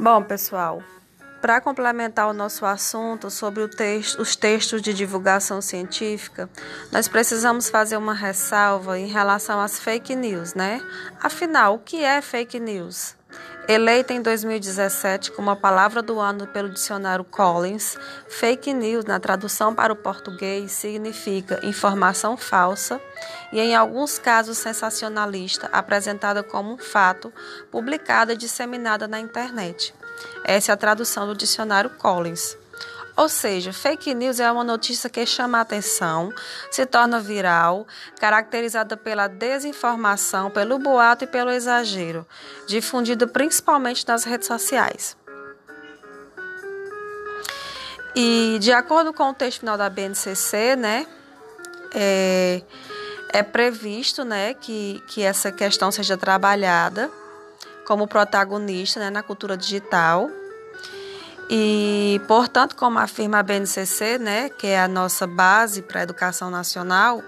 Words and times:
Bom, 0.00 0.22
pessoal, 0.22 0.82
para 1.42 1.60
complementar 1.60 2.26
o 2.26 2.32
nosso 2.32 2.64
assunto 2.64 3.30
sobre 3.30 3.68
texto, 3.68 4.18
os 4.18 4.34
textos 4.34 4.80
de 4.80 4.94
divulgação 4.94 5.60
científica, 5.60 6.48
nós 6.90 7.06
precisamos 7.06 7.68
fazer 7.68 7.98
uma 7.98 8.14
ressalva 8.14 8.98
em 8.98 9.08
relação 9.08 9.60
às 9.60 9.78
fake 9.78 10.16
news, 10.16 10.54
né? 10.54 10.80
Afinal, 11.22 11.74
o 11.74 11.78
que 11.80 12.02
é 12.02 12.22
fake 12.22 12.58
news? 12.58 13.14
Eleita 13.68 14.12
em 14.12 14.20
2017 14.20 15.30
como 15.30 15.50
a 15.50 15.56
palavra 15.56 16.02
do 16.02 16.18
ano 16.18 16.46
pelo 16.46 16.68
dicionário 16.68 17.24
Collins, 17.24 17.96
fake 18.28 18.72
news, 18.72 19.04
na 19.04 19.20
tradução 19.20 19.74
para 19.74 19.92
o 19.92 19.96
português, 19.96 20.72
significa 20.72 21.60
informação 21.64 22.36
falsa 22.36 23.00
e, 23.52 23.60
em 23.60 23.76
alguns 23.76 24.18
casos, 24.18 24.58
sensacionalista, 24.58 25.68
apresentada 25.72 26.42
como 26.42 26.72
um 26.74 26.78
fato, 26.78 27.32
publicada 27.70 28.32
e 28.32 28.36
disseminada 28.36 29.06
na 29.06 29.20
internet. 29.20 29.94
Essa 30.44 30.72
é 30.72 30.74
a 30.74 30.76
tradução 30.76 31.26
do 31.26 31.36
dicionário 31.36 31.90
Collins. 31.90 32.56
Ou 33.20 33.28
seja, 33.28 33.70
fake 33.70 34.14
news 34.14 34.40
é 34.40 34.50
uma 34.50 34.64
notícia 34.64 35.10
que 35.10 35.26
chama 35.26 35.58
a 35.58 35.60
atenção, 35.60 36.32
se 36.70 36.86
torna 36.86 37.20
viral, 37.20 37.86
caracterizada 38.18 38.96
pela 38.96 39.28
desinformação, 39.28 40.50
pelo 40.50 40.78
boato 40.78 41.24
e 41.24 41.26
pelo 41.26 41.50
exagero, 41.50 42.26
difundido 42.66 43.28
principalmente 43.28 44.08
nas 44.08 44.24
redes 44.24 44.46
sociais. 44.46 45.18
E 48.16 48.56
de 48.58 48.72
acordo 48.72 49.12
com 49.12 49.28
o 49.28 49.34
texto 49.34 49.60
final 49.60 49.76
da 49.76 49.90
BNCC, 49.90 50.74
né, 50.76 51.06
é, 51.94 52.62
é 53.34 53.42
previsto, 53.42 54.24
né, 54.24 54.54
que, 54.54 55.02
que 55.06 55.22
essa 55.22 55.52
questão 55.52 55.92
seja 55.92 56.16
trabalhada 56.16 57.10
como 57.86 58.08
protagonista, 58.08 58.98
né, 58.98 59.10
na 59.10 59.22
cultura 59.22 59.58
digital 59.58 60.39
e, 61.52 62.20
portanto, 62.28 62.76
como 62.76 63.00
afirma 63.00 63.40
a 63.40 63.42
BNCC, 63.42 64.18
né, 64.18 64.48
que 64.50 64.68
é 64.68 64.80
a 64.80 64.86
nossa 64.86 65.26
base 65.26 65.82
para 65.82 65.98
a 65.98 66.02
educação 66.04 66.48
nacional, 66.48 67.20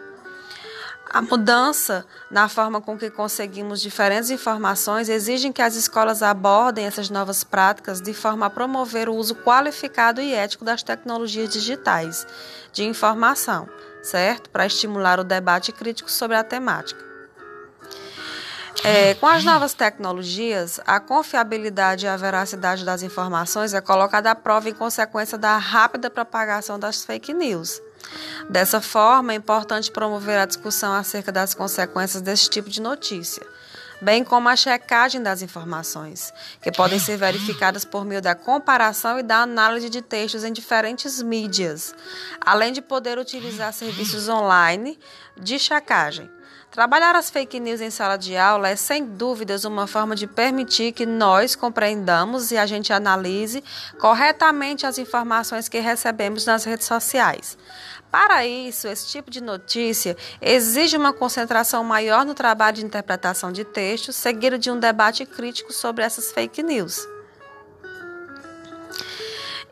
a 1.10 1.20
mudança 1.20 2.06
na 2.30 2.48
forma 2.48 2.80
com 2.80 2.96
que 2.96 3.10
conseguimos 3.10 3.82
diferentes 3.82 4.30
informações 4.30 5.08
exige 5.08 5.52
que 5.52 5.60
as 5.60 5.74
escolas 5.74 6.22
abordem 6.22 6.86
essas 6.86 7.10
novas 7.10 7.42
práticas 7.42 8.00
de 8.00 8.14
forma 8.14 8.46
a 8.46 8.50
promover 8.50 9.08
o 9.08 9.14
uso 9.16 9.34
qualificado 9.34 10.20
e 10.22 10.32
ético 10.32 10.64
das 10.64 10.84
tecnologias 10.84 11.50
digitais 11.50 12.24
de 12.72 12.84
informação, 12.84 13.68
certo? 14.02 14.48
Para 14.50 14.66
estimular 14.66 15.18
o 15.18 15.24
debate 15.24 15.72
crítico 15.72 16.10
sobre 16.10 16.36
a 16.36 16.44
temática. 16.44 17.11
É, 18.84 19.14
com 19.14 19.26
as 19.26 19.44
novas 19.44 19.74
tecnologias, 19.74 20.80
a 20.84 20.98
confiabilidade 20.98 22.04
e 22.04 22.08
a 22.08 22.16
veracidade 22.16 22.84
das 22.84 23.02
informações 23.02 23.74
é 23.74 23.80
colocada 23.80 24.30
à 24.30 24.34
prova 24.34 24.68
em 24.68 24.74
consequência 24.74 25.38
da 25.38 25.56
rápida 25.56 26.10
propagação 26.10 26.78
das 26.78 27.04
fake 27.04 27.32
news. 27.32 27.80
Dessa 28.50 28.80
forma, 28.80 29.32
é 29.32 29.36
importante 29.36 29.92
promover 29.92 30.38
a 30.38 30.46
discussão 30.46 30.92
acerca 30.94 31.30
das 31.30 31.54
consequências 31.54 32.20
desse 32.20 32.50
tipo 32.50 32.68
de 32.68 32.80
notícia, 32.80 33.46
bem 34.00 34.24
como 34.24 34.48
a 34.48 34.56
checagem 34.56 35.22
das 35.22 35.42
informações, 35.42 36.32
que 36.60 36.72
podem 36.72 36.98
ser 36.98 37.16
verificadas 37.16 37.84
por 37.84 38.04
meio 38.04 38.20
da 38.20 38.34
comparação 38.34 39.16
e 39.16 39.22
da 39.22 39.42
análise 39.42 39.88
de 39.88 40.02
textos 40.02 40.42
em 40.42 40.52
diferentes 40.52 41.22
mídias, 41.22 41.94
além 42.40 42.72
de 42.72 42.82
poder 42.82 43.16
utilizar 43.16 43.72
serviços 43.72 44.28
online 44.28 44.98
de 45.40 45.56
checagem 45.56 46.28
Trabalhar 46.72 47.14
as 47.14 47.28
fake 47.28 47.60
news 47.60 47.82
em 47.82 47.90
sala 47.90 48.16
de 48.16 48.34
aula 48.34 48.70
é, 48.70 48.76
sem 48.76 49.04
dúvidas, 49.04 49.66
uma 49.66 49.86
forma 49.86 50.16
de 50.16 50.26
permitir 50.26 50.92
que 50.92 51.04
nós 51.04 51.54
compreendamos 51.54 52.50
e 52.50 52.56
a 52.56 52.64
gente 52.64 52.94
analise 52.94 53.62
corretamente 54.00 54.86
as 54.86 54.96
informações 54.96 55.68
que 55.68 55.78
recebemos 55.80 56.46
nas 56.46 56.64
redes 56.64 56.86
sociais. 56.86 57.58
Para 58.10 58.46
isso, 58.46 58.88
esse 58.88 59.06
tipo 59.06 59.30
de 59.30 59.42
notícia 59.42 60.16
exige 60.40 60.96
uma 60.96 61.12
concentração 61.12 61.84
maior 61.84 62.24
no 62.24 62.32
trabalho 62.32 62.76
de 62.76 62.86
interpretação 62.86 63.52
de 63.52 63.64
textos, 63.64 64.16
seguido 64.16 64.56
de 64.56 64.70
um 64.70 64.80
debate 64.80 65.26
crítico 65.26 65.74
sobre 65.74 66.02
essas 66.02 66.32
fake 66.32 66.62
news. 66.62 67.06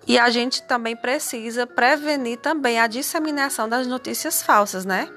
E 0.07 0.19
a 0.19 0.29
gente 0.29 0.63
também 0.65 0.95
precisa 0.95 1.67
prevenir 1.67 2.37
também 2.41 2.79
a 2.79 2.87
disseminação 2.87 3.67
das 3.67 3.87
notícias 3.87 4.43
falsas, 4.43 4.85
né? 4.85 5.09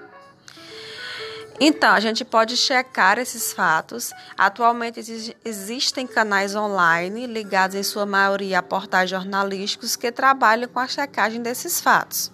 Então, 1.66 1.94
a 1.94 2.00
gente 2.02 2.26
pode 2.26 2.58
checar 2.58 3.18
esses 3.18 3.54
fatos. 3.54 4.12
Atualmente 4.38 5.00
existem 5.46 6.06
canais 6.06 6.54
online 6.56 7.26
ligados 7.26 7.74
em 7.74 7.84
sua 7.84 8.06
maioria 8.06 8.60
a 8.60 8.62
portais 8.62 9.10
jornalísticos 9.10 9.96
que 9.96 10.12
trabalham 10.12 10.68
com 10.68 10.82
a 10.82 10.90
checagem 10.90 11.42
desses 11.42 11.80
fatos. 11.80 12.30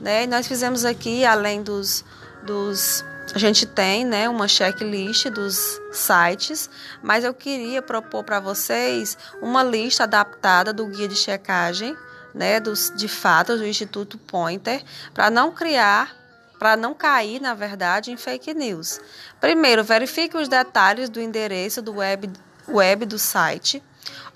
Né? 0.00 0.22
E 0.22 0.26
nós 0.28 0.46
fizemos 0.46 0.84
aqui, 0.84 1.24
além 1.24 1.60
dos, 1.60 2.04
dos 2.44 3.04
a 3.34 3.38
gente 3.38 3.66
tem 3.66 4.04
né, 4.04 4.28
uma 4.28 4.46
checklist 4.46 5.28
dos 5.30 5.80
sites, 5.90 6.70
mas 7.02 7.24
eu 7.24 7.34
queria 7.34 7.82
propor 7.82 8.22
para 8.22 8.38
vocês 8.38 9.18
uma 9.40 9.64
lista 9.64 10.04
adaptada 10.04 10.72
do 10.72 10.86
guia 10.86 11.08
de 11.08 11.16
checagem 11.16 11.96
né, 12.32 12.60
dos, 12.60 12.92
de 12.94 13.08
fatos 13.08 13.58
do 13.58 13.66
Instituto 13.66 14.18
Pointer, 14.18 14.84
para 15.12 15.30
não 15.30 15.50
criar 15.50 16.21
para 16.62 16.76
não 16.76 16.94
cair, 16.94 17.40
na 17.40 17.54
verdade, 17.54 18.12
em 18.12 18.16
fake 18.16 18.54
news. 18.54 19.00
Primeiro, 19.40 19.82
verifique 19.82 20.36
os 20.36 20.46
detalhes 20.46 21.08
do 21.08 21.20
endereço 21.20 21.82
do 21.82 21.96
web, 21.96 22.30
web 22.68 23.04
do 23.04 23.18
site. 23.18 23.82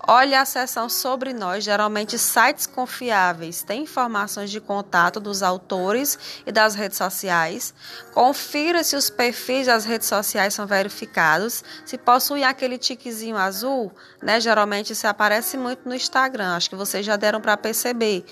Olhe 0.09 0.34
a 0.34 0.44
seção 0.44 0.88
sobre 0.88 1.32
nós, 1.32 1.62
geralmente 1.62 2.19
sites 2.19 2.66
confiáveis 2.66 3.62
têm 3.62 3.82
informações 3.82 4.50
de 4.50 4.60
contato 4.60 5.20
dos 5.20 5.41
autores 5.41 6.19
e 6.44 6.50
das 6.50 6.75
redes 6.75 6.98
sociais. 6.98 7.72
Confira 8.12 8.82
se 8.82 8.97
os 8.97 9.09
perfis 9.09 9.66
das 9.66 9.84
redes 9.84 10.09
sociais 10.09 10.53
são 10.53 10.66
verificados, 10.66 11.62
se 11.84 11.97
possuem 11.97 12.44
aquele 12.44 12.76
tiquezinho 12.76 13.36
azul, 13.36 13.92
né? 14.20 14.41
Geralmente 14.41 14.92
isso 14.92 15.06
aparece 15.06 15.56
muito 15.56 15.88
no 15.88 15.94
Instagram, 15.94 16.56
acho 16.56 16.70
que 16.70 16.76
vocês 16.76 17.06
já 17.06 17.16
deram 17.16 17.41
para 17.41 17.56
perceber 17.56 18.25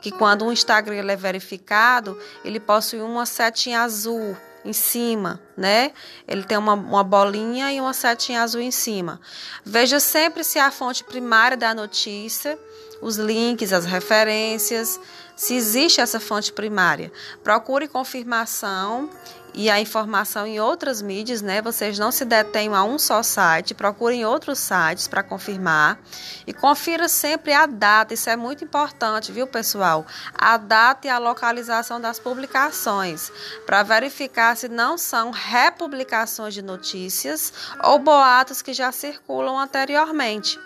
que 0.00 0.10
quando 0.10 0.44
um 0.44 0.52
Instagram 0.52 0.96
ele 0.96 1.12
é 1.12 1.16
verificado, 1.16 2.18
ele 2.44 2.58
possui 2.58 3.00
uma 3.00 3.26
setinha 3.26 3.82
azul 3.82 4.36
em 4.64 4.72
cima, 4.72 5.40
né? 5.56 5.92
Ele 6.28 6.42
tem 6.42 6.58
uma, 6.58 6.74
uma 6.74 7.04
bolinha 7.04 7.72
e 7.72 7.80
uma 7.80 7.94
setinha 7.94 8.42
azul 8.42 8.60
em 8.60 8.70
cima. 8.70 9.20
Veja 9.64 9.98
sempre 9.98 10.44
se 10.44 10.58
a 10.58 10.70
fonte 10.70 11.02
primária 11.02 11.56
da 11.56 11.74
notícia, 11.74 12.58
os 13.00 13.16
links, 13.16 13.72
as 13.72 13.84
referências, 13.86 15.00
se 15.40 15.54
existe 15.54 16.02
essa 16.02 16.20
fonte 16.20 16.52
primária. 16.52 17.10
Procure 17.42 17.88
confirmação 17.88 19.08
e 19.54 19.70
a 19.70 19.80
informação 19.80 20.46
em 20.46 20.60
outras 20.60 21.00
mídias, 21.00 21.40
né? 21.40 21.62
Vocês 21.62 21.98
não 21.98 22.12
se 22.12 22.26
detenham 22.26 22.74
a 22.74 22.84
um 22.84 22.98
só 22.98 23.22
site, 23.22 23.74
procurem 23.74 24.24
outros 24.24 24.58
sites 24.58 25.08
para 25.08 25.22
confirmar 25.22 25.98
e 26.46 26.52
confira 26.52 27.08
sempre 27.08 27.54
a 27.54 27.64
data, 27.64 28.12
isso 28.12 28.28
é 28.28 28.36
muito 28.36 28.64
importante, 28.64 29.32
viu, 29.32 29.46
pessoal? 29.46 30.06
A 30.34 30.58
data 30.58 31.06
e 31.06 31.10
a 31.10 31.18
localização 31.18 31.98
das 31.98 32.18
publicações, 32.18 33.32
para 33.64 33.82
verificar 33.82 34.56
se 34.56 34.68
não 34.68 34.98
são 34.98 35.30
republicações 35.30 36.52
de 36.52 36.60
notícias 36.60 37.52
ou 37.82 37.98
boatos 37.98 38.60
que 38.60 38.74
já 38.74 38.92
circulam 38.92 39.58
anteriormente. 39.58 40.58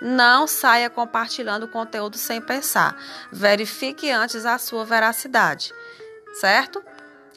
Não 0.00 0.46
saia 0.46 0.90
compartilhando 0.90 1.68
conteúdo 1.68 2.16
sem 2.16 2.40
pensar. 2.40 2.96
Verifique 3.30 4.10
antes 4.10 4.19
a 4.20 4.58
sua 4.58 4.84
veracidade, 4.84 5.72
certo? 6.34 6.82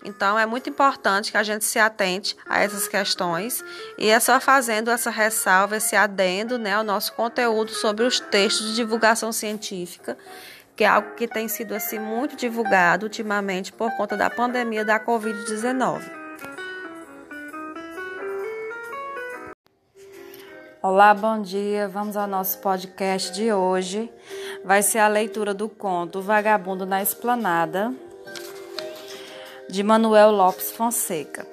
Então, 0.05 0.37
é 0.37 0.45
muito 0.45 0.69
importante 0.69 1.31
que 1.31 1.37
a 1.37 1.43
gente 1.43 1.63
se 1.63 1.79
atente 1.79 2.35
a 2.45 2.59
essas 2.59 2.87
questões 2.87 3.63
e 3.97 4.09
é 4.09 4.19
só 4.19 4.39
fazendo 4.39 4.91
essa 4.91 5.09
ressalva, 5.09 5.77
esse 5.77 5.95
adendo 5.95 6.57
né, 6.57 6.73
ao 6.73 6.83
nosso 6.83 7.13
conteúdo 7.13 7.71
sobre 7.71 8.03
os 8.03 8.19
textos 8.19 8.67
de 8.67 8.75
divulgação 8.75 9.31
científica, 9.31 10.17
que 10.75 10.83
é 10.83 10.87
algo 10.87 11.15
que 11.15 11.27
tem 11.27 11.47
sido 11.47 11.73
assim 11.73 11.99
muito 11.99 12.35
divulgado 12.35 13.05
ultimamente 13.05 13.71
por 13.71 13.91
conta 13.95 14.17
da 14.17 14.29
pandemia 14.29 14.83
da 14.83 14.99
Covid-19. 14.99 16.22
Olá, 20.85 21.13
bom 21.13 21.41
dia. 21.41 21.87
Vamos 21.87 22.17
ao 22.17 22.27
nosso 22.27 22.57
podcast 22.57 23.31
de 23.31 23.53
hoje. 23.53 24.11
Vai 24.65 24.83
ser 24.83 24.99
a 24.99 25.07
leitura 25.07 25.53
do 25.53 25.69
conto 25.69 26.21
Vagabundo 26.21 26.85
na 26.85 27.01
Esplanada, 27.01 27.93
de 29.69 29.81
Manuel 29.81 30.31
Lopes 30.31 30.73
Fonseca. 30.73 31.47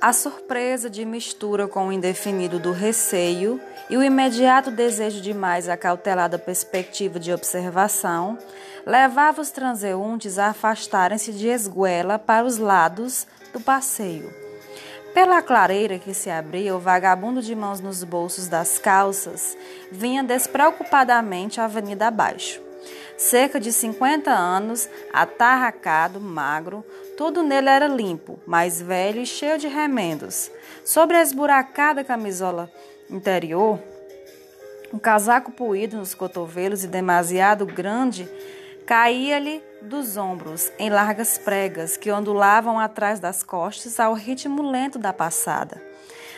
A 0.00 0.12
surpresa 0.12 0.88
de 0.88 1.04
mistura 1.04 1.66
com 1.66 1.88
o 1.88 1.92
indefinido 1.92 2.60
do 2.60 2.70
receio 2.70 3.60
e 3.90 3.96
o 3.96 4.02
imediato 4.02 4.70
desejo 4.70 5.20
de 5.20 5.34
mais 5.34 5.68
acautelada 5.68 6.38
perspectiva 6.38 7.18
de 7.18 7.32
observação 7.32 8.38
levava 8.86 9.40
os 9.40 9.50
transeuntes 9.50 10.38
a 10.38 10.50
afastarem-se 10.50 11.32
de 11.32 11.48
esguela 11.48 12.16
para 12.16 12.46
os 12.46 12.58
lados 12.58 13.26
do 13.52 13.60
passeio. 13.60 14.45
Pela 15.16 15.40
clareira 15.40 15.98
que 15.98 16.12
se 16.12 16.28
abria, 16.28 16.76
o 16.76 16.78
vagabundo 16.78 17.40
de 17.40 17.54
mãos 17.54 17.80
nos 17.80 18.04
bolsos 18.04 18.48
das 18.48 18.78
calças 18.78 19.56
vinha 19.90 20.22
despreocupadamente 20.22 21.58
a 21.58 21.64
avenida 21.64 22.08
abaixo. 22.08 22.60
Cerca 23.16 23.58
de 23.58 23.72
50 23.72 24.30
anos, 24.30 24.86
atarracado, 25.14 26.20
magro, 26.20 26.84
tudo 27.16 27.42
nele 27.42 27.70
era 27.70 27.86
limpo, 27.86 28.38
mais 28.46 28.82
velho 28.82 29.22
e 29.22 29.24
cheio 29.24 29.58
de 29.58 29.68
remendos. 29.68 30.50
Sobre 30.84 31.16
a 31.16 31.22
esburacada 31.22 32.04
camisola 32.04 32.70
interior, 33.08 33.80
um 34.92 34.98
casaco 34.98 35.50
poído 35.50 35.96
nos 35.96 36.14
cotovelos 36.14 36.84
e 36.84 36.88
demasiado 36.88 37.64
grande 37.64 38.28
caía-lhe 38.86 39.62
dos 39.82 40.16
ombros 40.16 40.70
em 40.78 40.88
largas 40.88 41.36
pregas 41.36 41.96
que 41.96 42.10
ondulavam 42.10 42.78
atrás 42.78 43.18
das 43.18 43.42
costas 43.42 43.98
ao 43.98 44.14
ritmo 44.14 44.62
lento 44.62 44.98
da 44.98 45.12
passada. 45.12 45.82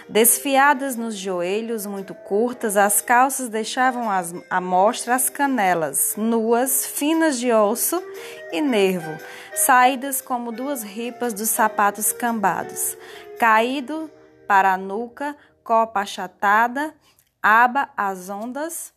Desfiadas 0.08 0.96
nos 0.96 1.14
joelhos 1.14 1.84
muito 1.84 2.14
curtas, 2.14 2.78
as 2.78 3.02
calças 3.02 3.50
deixavam 3.50 4.10
as, 4.10 4.34
à 4.48 4.58
mostra 4.58 5.14
as 5.14 5.28
canelas, 5.28 6.14
nuas, 6.16 6.86
finas 6.86 7.38
de 7.38 7.52
osso 7.52 8.02
e 8.50 8.62
nervo, 8.62 9.22
saídas 9.54 10.22
como 10.22 10.50
duas 10.50 10.82
ripas 10.82 11.34
dos 11.34 11.50
sapatos 11.50 12.10
cambados. 12.10 12.96
Caído 13.38 14.10
para 14.46 14.72
a 14.72 14.78
nuca, 14.78 15.36
copa 15.62 16.00
achatada, 16.00 16.94
aba 17.42 17.90
às 17.94 18.30
ondas. 18.30 18.94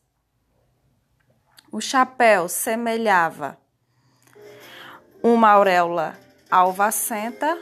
O 1.72 1.80
chapéu 1.80 2.50
semelhava 2.50 3.58
uma 5.24 5.52
auréola 5.52 6.18
alvacenta 6.50 7.58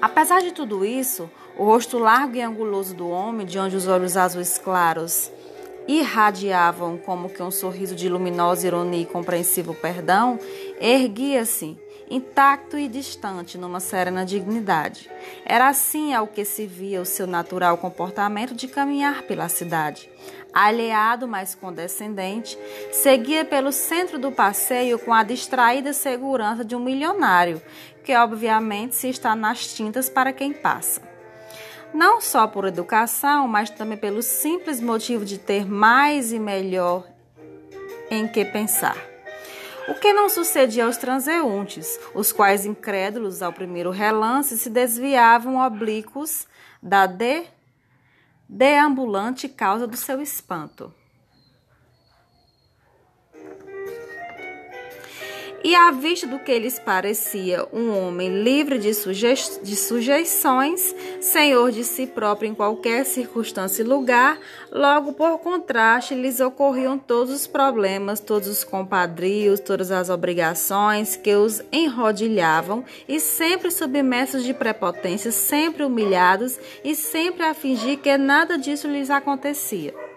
Apesar 0.00 0.40
de 0.40 0.52
tudo 0.52 0.84
isso, 0.84 1.28
o 1.56 1.64
rosto 1.64 1.98
largo 1.98 2.36
e 2.36 2.40
anguloso 2.40 2.94
do 2.94 3.08
homem, 3.08 3.44
de 3.44 3.58
onde 3.58 3.74
os 3.74 3.88
olhos 3.88 4.16
azuis 4.16 4.58
claros 4.58 5.32
irradiavam 5.88 6.98
como 6.98 7.28
que 7.28 7.42
um 7.42 7.50
sorriso 7.50 7.96
de 7.96 8.08
luminosa 8.08 8.66
ironia 8.66 9.02
e 9.02 9.06
compreensivo 9.06 9.74
perdão, 9.74 10.38
erguia-se, 10.80 11.76
intacto 12.08 12.78
e 12.78 12.86
distante, 12.86 13.58
numa 13.58 13.80
serena 13.80 14.24
dignidade. 14.24 15.10
Era 15.44 15.68
assim 15.68 16.14
ao 16.14 16.28
que 16.28 16.44
se 16.44 16.64
via 16.64 17.00
o 17.00 17.06
seu 17.06 17.26
natural 17.26 17.76
comportamento 17.76 18.54
de 18.54 18.68
caminhar 18.68 19.22
pela 19.22 19.48
cidade. 19.48 20.08
Alheado, 20.52 21.28
mas 21.28 21.54
condescendente, 21.54 22.58
seguia 22.90 23.44
pelo 23.44 23.70
centro 23.70 24.18
do 24.18 24.32
passeio 24.32 24.98
com 24.98 25.12
a 25.12 25.22
distraída 25.22 25.92
segurança 25.92 26.64
de 26.64 26.74
um 26.74 26.80
milionário 26.80 27.60
que 28.02 28.16
obviamente 28.16 28.94
se 28.94 29.08
está 29.10 29.36
nas 29.36 29.74
tintas 29.74 30.08
para 30.08 30.32
quem 30.32 30.52
passa. 30.52 31.02
Não 31.92 32.20
só 32.20 32.46
por 32.46 32.64
educação, 32.64 33.46
mas 33.46 33.70
também 33.70 33.98
pelo 33.98 34.22
simples 34.22 34.80
motivo 34.80 35.24
de 35.24 35.38
ter 35.38 35.66
mais 35.66 36.32
e 36.32 36.38
melhor 36.38 37.06
em 38.10 38.26
que 38.26 38.44
pensar. 38.44 38.96
O 39.88 39.94
que 39.94 40.12
não 40.12 40.28
sucedia 40.28 40.84
aos 40.84 40.98
transeuntes, 40.98 41.98
os 42.14 42.30
quais, 42.30 42.66
incrédulos 42.66 43.40
ao 43.40 43.52
primeiro 43.52 43.90
relance, 43.90 44.58
se 44.58 44.68
desviavam 44.68 45.56
oblíquos 45.56 46.46
da 46.82 47.06
de 47.06 47.44
deambulante 48.48 49.48
causa 49.48 49.86
do 49.86 49.96
seu 49.96 50.20
espanto. 50.20 50.92
E 55.64 55.74
à 55.74 55.90
vista 55.90 56.24
do 56.24 56.38
que 56.38 56.56
lhes 56.56 56.78
parecia 56.78 57.66
um 57.72 57.90
homem 57.90 58.42
livre 58.42 58.78
de, 58.78 58.94
suje 58.94 59.34
de 59.62 59.74
sujeições, 59.74 60.94
senhor 61.20 61.72
de 61.72 61.82
si 61.82 62.06
próprio 62.06 62.48
em 62.48 62.54
qualquer 62.54 63.04
circunstância 63.04 63.82
e 63.82 63.84
lugar, 63.84 64.38
logo 64.70 65.12
por 65.14 65.38
contraste 65.38 66.14
lhes 66.14 66.38
ocorriam 66.38 66.96
todos 66.96 67.34
os 67.34 67.46
problemas, 67.46 68.20
todos 68.20 68.46
os 68.46 68.62
compadrios, 68.62 69.58
todas 69.58 69.90
as 69.90 70.08
obrigações 70.08 71.16
que 71.16 71.34
os 71.34 71.60
enrodilhavam 71.72 72.84
e 73.08 73.18
sempre 73.18 73.70
submersos 73.72 74.44
de 74.44 74.54
prepotência, 74.54 75.32
sempre 75.32 75.82
humilhados 75.82 76.56
e 76.84 76.94
sempre 76.94 77.44
a 77.44 77.52
fingir 77.52 77.98
que 77.98 78.16
nada 78.16 78.56
disso 78.56 78.86
lhes 78.86 79.10
acontecia. 79.10 80.07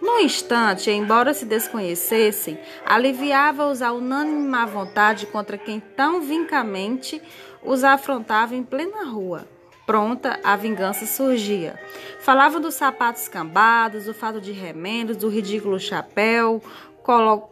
No 0.00 0.20
instante, 0.20 0.90
embora 0.90 1.34
se 1.34 1.44
desconhecessem, 1.44 2.58
aliviava-os 2.86 3.82
a 3.82 3.92
unânime 3.92 4.46
má 4.48 4.64
vontade 4.64 5.26
contra 5.26 5.58
quem 5.58 5.80
tão 5.80 6.20
vincamente 6.20 7.20
os 7.62 7.82
afrontava 7.82 8.54
em 8.54 8.62
plena 8.62 9.04
rua. 9.04 9.46
Pronta, 9.84 10.38
a 10.44 10.54
vingança 10.54 11.06
surgia. 11.06 11.80
Falavam 12.20 12.60
dos 12.60 12.74
sapatos 12.74 13.26
cambados, 13.26 14.04
do 14.04 14.14
fato 14.14 14.40
de 14.40 14.52
remendos, 14.52 15.16
do 15.16 15.28
ridículo 15.28 15.80
chapéu, 15.80 16.62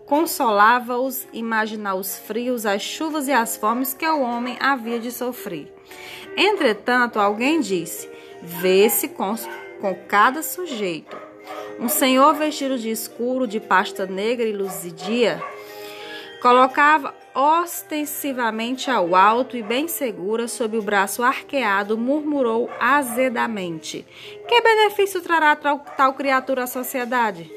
consolava-os 0.04 1.26
imaginar 1.32 1.94
os 1.94 2.18
frios, 2.18 2.66
as 2.66 2.82
chuvas 2.82 3.26
e 3.26 3.32
as 3.32 3.56
fomes 3.56 3.94
que 3.94 4.06
o 4.06 4.20
homem 4.20 4.58
havia 4.60 5.00
de 5.00 5.10
sofrer. 5.10 5.74
Entretanto, 6.36 7.18
alguém 7.18 7.60
disse: 7.60 8.08
vê-se 8.42 9.08
com, 9.08 9.34
com 9.80 9.94
cada 10.06 10.42
sujeito 10.42 11.25
um 11.78 11.88
senhor 11.88 12.34
vestido 12.34 12.78
de 12.78 12.90
escuro, 12.90 13.46
de 13.46 13.60
pasta 13.60 14.06
negra 14.06 14.46
e 14.46 14.52
luzidia, 14.52 15.42
colocava 16.40 17.14
ostensivamente 17.34 18.90
ao 18.90 19.14
alto 19.14 19.56
e 19.56 19.62
bem 19.62 19.88
segura 19.88 20.48
sob 20.48 20.78
o 20.78 20.82
braço 20.82 21.22
arqueado, 21.22 21.98
murmurou 21.98 22.70
azedamente: 22.80 24.06
Que 24.48 24.60
benefício 24.60 25.20
trará 25.20 25.54
tal, 25.54 26.14
criatura 26.14 26.64
à 26.64 26.66
sociedade? 26.66 27.50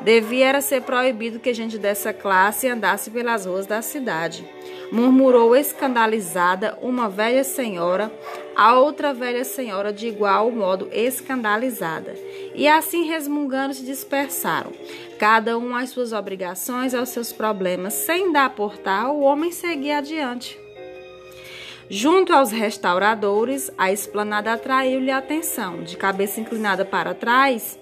Devia 0.00 0.48
era 0.48 0.60
ser 0.60 0.82
proibido 0.82 1.38
que 1.38 1.54
gente 1.54 1.78
dessa 1.78 2.12
classe 2.12 2.68
andasse 2.68 3.10
pelas 3.10 3.46
ruas 3.46 3.66
da 3.66 3.80
cidade. 3.80 4.46
Murmurou 4.92 5.56
escandalizada 5.56 6.78
uma 6.82 7.08
velha 7.08 7.42
senhora, 7.42 8.12
a 8.54 8.78
outra 8.78 9.14
velha 9.14 9.44
senhora 9.44 9.92
de 9.92 10.06
igual 10.06 10.50
modo 10.50 10.88
escandalizada. 10.92 12.14
E 12.54 12.68
assim 12.68 13.04
resmungando 13.04 13.74
se 13.74 13.84
dispersaram, 13.84 14.72
cada 15.18 15.58
um 15.58 15.74
às 15.74 15.90
suas 15.90 16.12
obrigações, 16.12 16.94
aos 16.94 17.08
seus 17.08 17.32
problemas, 17.32 17.94
sem 17.94 18.30
dar 18.30 18.50
por 18.50 18.76
tal, 18.76 19.16
o 19.16 19.22
homem 19.22 19.50
seguia 19.50 19.98
adiante. 19.98 20.58
Junto 21.88 22.32
aos 22.32 22.50
restauradores, 22.50 23.70
a 23.76 23.92
esplanada 23.92 24.52
atraiu-lhe 24.52 25.10
a 25.10 25.18
atenção. 25.18 25.82
De 25.82 25.96
cabeça 25.96 26.40
inclinada 26.40 26.84
para 26.84 27.12
trás, 27.12 27.78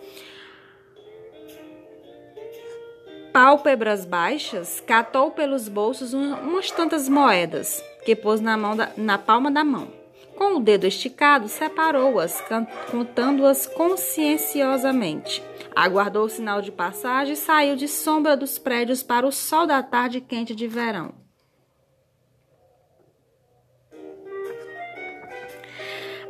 pálpebras 3.33 4.05
baixas, 4.05 4.83
catou 4.87 5.31
pelos 5.31 5.69
bolsos 5.69 6.13
umas 6.13 6.71
tantas 6.71 7.09
moedas 7.09 7.83
que 8.05 8.15
pôs 8.15 8.41
na, 8.41 8.57
mão 8.57 8.77
da, 8.77 8.91
na 8.97 9.17
palma 9.19 9.51
da 9.51 9.65
mão. 9.65 9.89
Com 10.37 10.57
o 10.57 10.61
dedo 10.61 10.87
esticado, 10.87 11.49
separou-as, 11.49 12.43
contando-as 12.91 13.67
conscienciosamente. 13.67 15.43
Aguardou 15.75 16.25
o 16.25 16.29
sinal 16.29 16.61
de 16.61 16.73
passagem 16.73 17.35
e 17.35 17.37
saiu 17.37 17.77
de 17.77 17.89
sombra 17.89 18.37
dos 18.37 18.59
prédios 18.59 19.03
para 19.03 19.27
o 19.27 19.33
sol 19.33 19.67
da 19.67 19.83
tarde 19.83 20.21
quente 20.21 20.55
de 20.55 20.67
verão. 20.67 21.15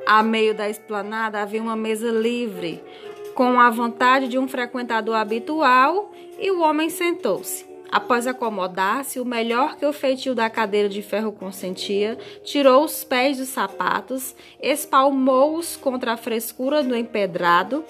A 0.07 0.23
meio 0.23 0.55
da 0.55 0.69
esplanada 0.69 1.41
havia 1.41 1.63
uma 1.63 1.77
mesa 1.77 2.11
livre, 2.11 2.83
com 3.35 3.61
a 3.61 3.71
vontade 3.71 4.29
de 4.29 4.39
um 4.39 4.49
frequentador 4.49 5.17
habitual, 5.17 6.11
e 6.39 6.51
o 6.51 6.61
homem 6.61 6.91
sentou-se. 6.91 7.71
Após 7.91 8.27
acomodar-se, 8.27 9.21
o 9.21 9.25
melhor 9.25 9.77
que 9.77 9.85
o 9.85 9.93
feitio 9.93 10.35
da 10.35 10.49
cadeira 10.49 10.89
de 10.89 11.03
ferro 11.03 11.31
consentia, 11.31 12.17
tirou 12.43 12.85
os 12.85 13.05
pés 13.05 13.37
dos 13.37 13.49
sapatos, 13.49 14.35
espalmou-os 14.63 15.77
contra 15.77 16.15
a 16.15 16.17
frescura 16.17 16.83
do 16.83 16.97
empedrado 16.97 17.85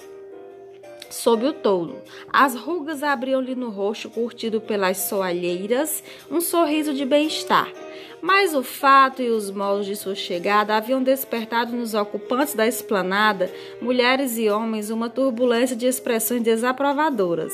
sob 1.13 1.45
o 1.45 1.53
tolo. 1.53 2.01
As 2.31 2.55
rugas 2.55 3.03
abriam-lhe 3.03 3.53
no 3.53 3.69
rosto, 3.69 4.09
curtido 4.09 4.59
pelas 4.59 4.97
soalheiras, 4.97 6.03
um 6.29 6.41
sorriso 6.41 6.93
de 6.93 7.05
bem-estar. 7.05 7.71
Mas 8.19 8.55
o 8.55 8.63
fato 8.63 9.21
e 9.21 9.29
os 9.29 9.51
modos 9.51 9.85
de 9.85 9.95
sua 9.95 10.15
chegada 10.15 10.75
haviam 10.75 11.03
despertado 11.03 11.75
nos 11.75 11.93
ocupantes 11.93 12.55
da 12.55 12.65
esplanada, 12.65 13.51
mulheres 13.81 14.37
e 14.37 14.49
homens, 14.49 14.89
uma 14.89 15.09
turbulência 15.09 15.75
de 15.75 15.85
expressões 15.85 16.41
desaprovadoras. 16.41 17.53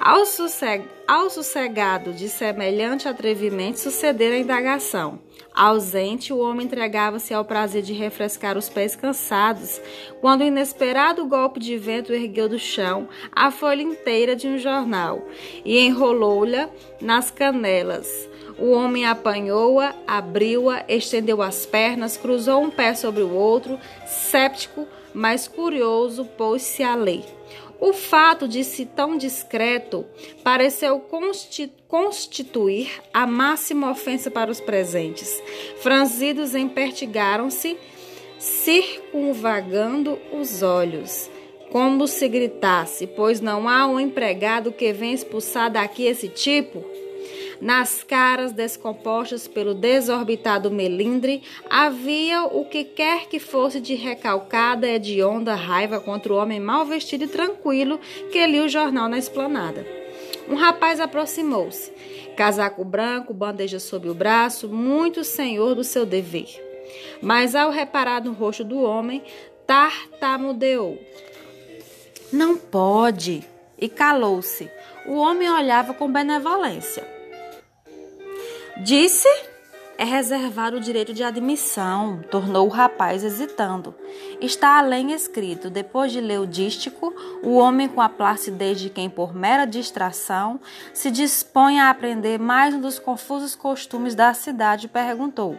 Ao, 0.00 0.24
sosseg 0.24 0.84
ao 1.06 1.28
sossegado 1.28 2.12
de 2.12 2.28
semelhante 2.28 3.08
atrevimento 3.08 3.80
sucedera 3.80 4.36
a 4.36 4.38
indagação. 4.38 5.18
Ausente, 5.58 6.32
o 6.32 6.38
homem 6.38 6.66
entregava-se 6.66 7.34
ao 7.34 7.44
prazer 7.44 7.82
de 7.82 7.92
refrescar 7.92 8.56
os 8.56 8.68
pés 8.68 8.94
cansados, 8.94 9.80
quando 10.20 10.42
o 10.42 10.44
inesperado 10.44 11.26
golpe 11.26 11.58
de 11.58 11.76
vento 11.76 12.12
ergueu 12.12 12.48
do 12.48 12.60
chão 12.60 13.08
a 13.32 13.50
folha 13.50 13.82
inteira 13.82 14.36
de 14.36 14.46
um 14.46 14.56
jornal 14.56 15.20
e 15.64 15.80
enrolou-lha 15.80 16.70
nas 17.00 17.32
canelas. 17.32 18.08
O 18.56 18.70
homem 18.70 19.04
apanhou-a, 19.04 19.96
abriu-a, 20.06 20.84
estendeu 20.88 21.42
as 21.42 21.66
pernas, 21.66 22.16
cruzou 22.16 22.62
um 22.62 22.70
pé 22.70 22.94
sobre 22.94 23.24
o 23.24 23.34
outro, 23.34 23.80
séptico, 24.06 24.86
mas 25.12 25.48
curioso, 25.48 26.24
pôs-se 26.24 26.84
a 26.84 26.94
ler. 26.94 27.24
O 27.80 27.92
fato 27.92 28.48
de 28.48 28.64
se 28.64 28.84
tão 28.84 29.16
discreto 29.16 30.04
pareceu 30.42 31.00
constituir 31.88 32.90
a 33.14 33.26
máxima 33.26 33.90
ofensa 33.90 34.30
para 34.30 34.50
os 34.50 34.60
presentes. 34.60 35.40
Franzidos 35.80 36.54
empertigaram-se, 36.54 37.78
circunvagando 38.38 40.18
os 40.32 40.62
olhos, 40.62 41.30
como 41.70 42.08
se 42.08 42.28
gritasse: 42.28 43.06
Pois 43.06 43.40
não 43.40 43.68
há 43.68 43.86
um 43.86 44.00
empregado 44.00 44.72
que 44.72 44.92
venha 44.92 45.14
expulsar 45.14 45.70
daqui 45.70 46.04
esse 46.04 46.28
tipo? 46.28 46.84
Nas 47.60 48.04
caras 48.04 48.52
descompostas 48.52 49.48
pelo 49.48 49.74
desorbitado 49.74 50.70
melindre 50.70 51.42
havia 51.68 52.44
o 52.44 52.64
que 52.64 52.84
quer 52.84 53.26
que 53.26 53.40
fosse 53.40 53.80
de 53.80 53.94
recalcada 53.94 54.86
e 54.88 54.98
de 54.98 55.22
onda 55.22 55.54
raiva 55.54 55.98
contra 55.98 56.32
o 56.32 56.36
homem 56.36 56.60
mal 56.60 56.86
vestido 56.86 57.24
e 57.24 57.28
tranquilo 57.28 57.98
que 58.30 58.46
lia 58.46 58.64
o 58.64 58.68
jornal 58.68 59.08
na 59.08 59.18
esplanada. 59.18 59.84
Um 60.48 60.54
rapaz 60.54 61.00
aproximou-se, 61.00 61.92
casaco 62.36 62.84
branco, 62.84 63.34
bandeja 63.34 63.80
sob 63.80 64.08
o 64.08 64.14
braço, 64.14 64.68
muito 64.68 65.24
senhor 65.24 65.74
do 65.74 65.82
seu 65.82 66.06
dever. 66.06 66.48
Mas 67.20 67.54
ao 67.54 67.70
reparar 67.70 68.22
no 68.22 68.32
rosto 68.32 68.62
do 68.64 68.80
homem, 68.80 69.22
tartamudeou. 69.66 70.98
Não 72.32 72.56
pode! 72.56 73.44
E 73.80 73.88
calou-se. 73.88 74.70
O 75.06 75.14
homem 75.16 75.50
olhava 75.50 75.94
com 75.94 76.10
benevolência. 76.10 77.17
Disse 78.80 79.28
é 79.98 80.04
reservar 80.04 80.72
o 80.72 80.78
direito 80.78 81.12
de 81.12 81.24
admissão, 81.24 82.22
tornou 82.30 82.68
o 82.68 82.70
rapaz 82.70 83.24
hesitando. 83.24 83.92
Está 84.40 84.78
além 84.78 85.10
escrito, 85.12 85.68
depois 85.68 86.12
de 86.12 86.20
ler 86.20 86.38
o 86.38 86.46
dístico, 86.46 87.12
o 87.42 87.56
homem 87.56 87.88
com 87.88 88.00
a 88.00 88.08
placidez 88.08 88.78
de 88.78 88.88
quem, 88.88 89.10
por 89.10 89.34
mera 89.34 89.64
distração, 89.64 90.60
se 90.94 91.10
dispõe 91.10 91.80
a 91.80 91.90
aprender 91.90 92.38
mais 92.38 92.72
um 92.72 92.80
dos 92.80 93.00
confusos 93.00 93.56
costumes 93.56 94.14
da 94.14 94.32
cidade, 94.32 94.86
perguntou: 94.86 95.58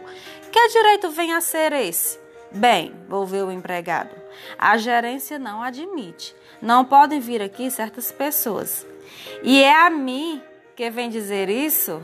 Que 0.50 0.68
direito 0.68 1.10
vem 1.10 1.34
a 1.34 1.42
ser 1.42 1.74
esse? 1.74 2.18
Bem, 2.50 2.94
volveu 3.06 3.48
o 3.48 3.52
empregado, 3.52 4.16
a 4.58 4.78
gerência 4.78 5.38
não 5.38 5.62
admite. 5.62 6.34
Não 6.62 6.82
podem 6.82 7.20
vir 7.20 7.42
aqui 7.42 7.70
certas 7.70 8.10
pessoas. 8.10 8.86
E 9.42 9.62
é 9.62 9.86
a 9.86 9.90
mim 9.90 10.40
que 10.74 10.88
vem 10.88 11.10
dizer 11.10 11.50
isso? 11.50 12.02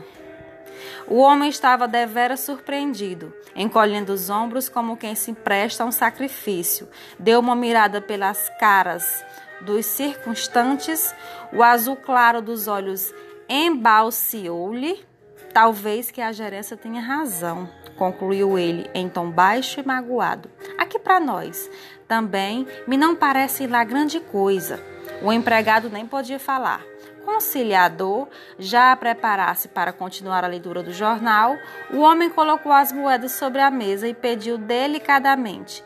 O 1.09 1.19
homem 1.19 1.49
estava 1.49 1.87
deveras 1.87 2.41
surpreendido, 2.41 3.33
encolhendo 3.55 4.11
os 4.11 4.29
ombros 4.29 4.67
como 4.67 4.97
quem 4.97 5.15
se 5.15 5.31
presta 5.31 5.83
a 5.83 5.87
um 5.87 5.91
sacrifício. 5.91 6.89
Deu 7.17 7.39
uma 7.39 7.55
mirada 7.55 8.01
pelas 8.01 8.49
caras 8.59 9.23
dos 9.61 9.85
circunstantes, 9.85 11.15
o 11.53 11.63
azul 11.63 11.95
claro 11.95 12.41
dos 12.41 12.67
olhos 12.67 13.13
embalciou-lhe. 13.47 15.05
Talvez 15.53 16.11
que 16.11 16.21
a 16.21 16.33
gerência 16.33 16.75
tenha 16.75 17.01
razão, 17.01 17.69
concluiu 17.97 18.59
ele 18.59 18.89
em 18.93 19.07
tom 19.07 19.31
baixo 19.31 19.79
e 19.79 19.85
magoado. 19.85 20.51
Aqui 20.77 20.99
para 20.99 21.21
nós 21.21 21.69
também 22.05 22.67
me 22.85 22.97
não 22.97 23.15
parece 23.15 23.65
lá 23.65 23.83
grande 23.85 24.19
coisa. 24.19 24.96
O 25.21 25.31
empregado 25.31 25.89
nem 25.89 26.05
podia 26.05 26.39
falar 26.39 26.83
conciliador 27.27 28.29
já 28.57 28.93
a 28.93 28.95
preparar-se 28.95 29.67
para 29.67 29.91
continuar 29.91 30.45
a 30.45 30.47
leitura 30.47 30.81
do 30.81 30.93
jornal, 30.93 31.57
o 31.91 31.99
homem 31.99 32.29
colocou 32.29 32.71
as 32.71 32.93
moedas 32.93 33.33
sobre 33.33 33.59
a 33.59 33.69
mesa 33.69 34.07
e 34.07 34.13
pediu 34.13 34.57
delicadamente: 34.57 35.83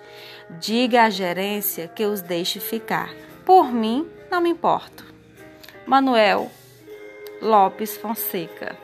Diga 0.52 1.04
à 1.04 1.10
gerência 1.10 1.88
que 1.88 2.06
os 2.06 2.22
deixe 2.22 2.60
ficar. 2.60 3.10
Por 3.44 3.74
mim, 3.74 4.08
não 4.30 4.40
me 4.40 4.52
importo. 4.52 5.04
Manuel 5.88 6.52
Lopes 7.42 7.98
Fonseca 7.98 8.78